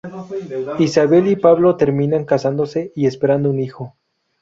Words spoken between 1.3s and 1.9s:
Pablo